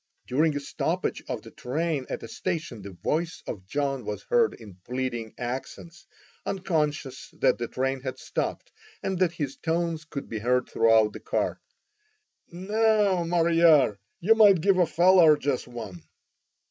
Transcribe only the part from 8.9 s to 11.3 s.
and that his tones could be heard throughout the